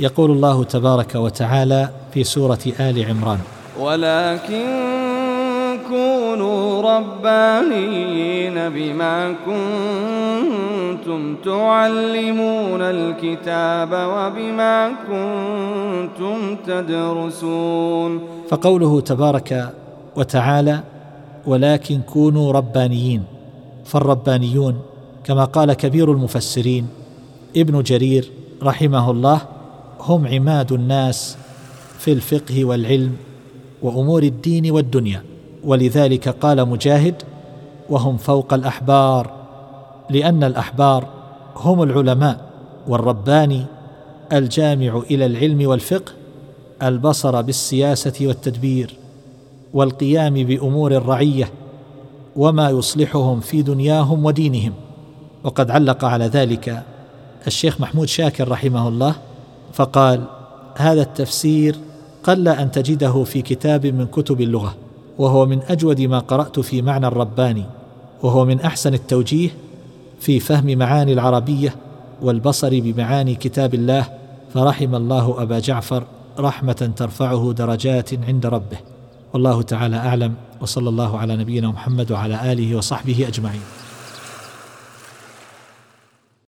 يقول 0.00 0.30
الله 0.30 0.64
تبارك 0.64 1.14
وتعالى 1.14 1.88
في 2.14 2.24
سورة 2.24 2.58
آل 2.80 3.04
عمران. 3.04 3.38
ولكن 3.80 4.66
كونوا 5.88 6.82
ربانيين 6.82 8.54
بما 8.54 9.34
كنتم 9.46 11.36
تعلمون 11.44 12.82
الكتاب 12.82 13.92
وبما 13.92 14.92
كنتم 15.08 16.56
تدرسون. 16.66 18.20
فقوله 18.48 19.00
تبارك 19.00 19.72
وتعالى 20.16 20.80
ولكن 21.46 22.00
كونوا 22.00 22.52
ربانيين 22.52 23.22
فالربانيون 23.84 24.78
كما 25.24 25.44
قال 25.44 25.72
كبير 25.72 26.12
المفسرين 26.12 26.88
ابن 27.56 27.82
جرير 27.82 28.30
رحمه 28.62 29.10
الله 29.10 29.57
هم 30.00 30.26
عماد 30.26 30.72
الناس 30.72 31.36
في 31.98 32.12
الفقه 32.12 32.64
والعلم 32.64 33.16
وأمور 33.82 34.22
الدين 34.22 34.70
والدنيا. 34.70 35.22
ولذلك 35.64 36.28
قال 36.28 36.68
مجاهد 36.68 37.14
وهم 37.90 38.16
فوق 38.16 38.54
الأحبار 38.54 39.30
لأن 40.10 40.44
الأحبار 40.44 41.06
هم 41.56 41.82
العلماء 41.82 42.50
والرباني 42.88 43.64
الجامع 44.32 45.02
إلى 45.10 45.26
العلم 45.26 45.68
والفقه 45.68 46.12
البصر 46.82 47.42
بالسياسة 47.42 48.26
والتدبير 48.26 48.94
والقيام 49.74 50.34
بأمور 50.34 50.92
الرعية 50.92 51.50
وما 52.36 52.70
يصلحهم 52.70 53.40
في 53.40 53.62
دنياهم 53.62 54.24
ودينهم. 54.24 54.72
وقد 55.44 55.70
علق 55.70 56.04
على 56.04 56.24
ذلك 56.24 56.82
الشيخ 57.46 57.80
محمود 57.80 58.08
شاكر 58.08 58.48
رحمه 58.48 58.88
الله 58.88 59.14
فقال 59.72 60.24
هذا 60.76 61.02
التفسير 61.02 61.76
قل 62.22 62.48
أن 62.48 62.70
تجده 62.70 63.24
في 63.24 63.42
كتاب 63.42 63.86
من 63.86 64.06
كتب 64.06 64.40
اللغة 64.40 64.74
وهو 65.18 65.46
من 65.46 65.62
أجود 65.68 66.00
ما 66.00 66.18
قرأت 66.18 66.60
في 66.60 66.82
معنى 66.82 67.06
الرباني 67.06 67.64
وهو 68.22 68.44
من 68.44 68.60
أحسن 68.60 68.94
التوجيه 68.94 69.50
في 70.20 70.40
فهم 70.40 70.78
معاني 70.78 71.12
العربية 71.12 71.74
والبصر 72.22 72.80
بمعاني 72.80 73.34
كتاب 73.34 73.74
الله 73.74 74.08
فرحم 74.54 74.94
الله 74.94 75.42
أبا 75.42 75.58
جعفر 75.58 76.04
رحمة 76.38 76.92
ترفعه 76.96 77.52
درجات 77.52 78.10
عند 78.28 78.46
ربه. 78.46 78.78
والله 79.32 79.62
تعالى 79.62 79.96
أعلم 79.96 80.34
وصلى 80.60 80.88
الله 80.88 81.18
على 81.18 81.36
نبينا 81.36 81.68
محمد 81.68 82.12
وعلى 82.12 82.52
آله 82.52 82.76
وصحبه 82.76 83.28
أجمعين. 83.28 83.77